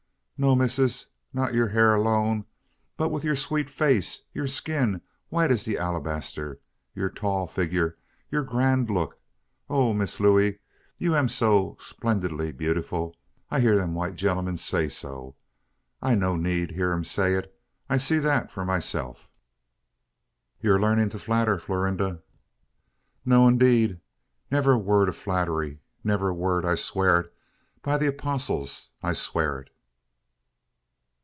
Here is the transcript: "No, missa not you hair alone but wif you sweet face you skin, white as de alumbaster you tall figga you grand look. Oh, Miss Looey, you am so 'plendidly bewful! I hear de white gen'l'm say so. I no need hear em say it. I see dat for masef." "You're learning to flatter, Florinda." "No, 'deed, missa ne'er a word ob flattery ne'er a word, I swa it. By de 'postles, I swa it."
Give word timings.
"No, 0.43 0.55
missa 0.55 0.89
not 1.33 1.53
you 1.53 1.67
hair 1.67 1.93
alone 1.93 2.45
but 2.97 3.09
wif 3.09 3.23
you 3.23 3.35
sweet 3.35 3.69
face 3.69 4.23
you 4.33 4.47
skin, 4.47 4.99
white 5.29 5.51
as 5.51 5.65
de 5.65 5.75
alumbaster 5.77 6.59
you 6.95 7.07
tall 7.09 7.47
figga 7.47 7.93
you 8.31 8.43
grand 8.43 8.89
look. 8.89 9.19
Oh, 9.69 9.93
Miss 9.93 10.19
Looey, 10.19 10.57
you 10.97 11.15
am 11.15 11.29
so 11.29 11.75
'plendidly 11.77 12.53
bewful! 12.57 13.13
I 13.51 13.59
hear 13.59 13.75
de 13.77 13.85
white 13.85 14.15
gen'l'm 14.15 14.57
say 14.57 14.89
so. 14.89 15.35
I 16.01 16.15
no 16.15 16.35
need 16.35 16.71
hear 16.71 16.91
em 16.91 17.03
say 17.03 17.35
it. 17.35 17.53
I 17.87 17.97
see 17.97 18.19
dat 18.19 18.49
for 18.49 18.65
masef." 18.65 19.29
"You're 20.59 20.79
learning 20.81 21.09
to 21.09 21.19
flatter, 21.19 21.59
Florinda." 21.59 22.23
"No, 23.23 23.47
'deed, 23.51 23.99
missa 24.49 24.63
ne'er 24.63 24.71
a 24.71 24.79
word 24.79 25.07
ob 25.07 25.13
flattery 25.13 25.77
ne'er 26.03 26.29
a 26.29 26.33
word, 26.33 26.65
I 26.65 26.73
swa 26.73 27.19
it. 27.23 27.35
By 27.83 27.99
de 27.99 28.11
'postles, 28.11 28.93
I 29.03 29.13
swa 29.13 29.61
it." 29.61 29.67